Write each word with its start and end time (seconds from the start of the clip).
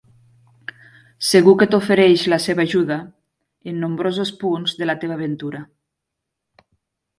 Segur 1.31 1.53
que 1.59 1.67
t'ofereix 1.73 2.23
la 2.33 2.39
seva 2.47 2.65
ajuda 2.69 2.97
en 3.73 3.79
nombrosos 3.85 4.33
punts 4.43 4.77
de 4.83 4.91
la 4.91 4.99
teva 5.05 5.21
aventura. 5.21 5.65